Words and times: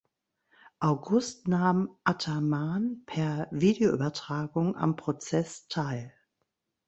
August 0.79 1.47
nahm 1.47 1.95
Ataman 2.05 3.03
per 3.05 3.47
Videoübertragung 3.51 4.75
am 4.75 4.95
Prozess 4.95 5.67
teil. 5.67 6.11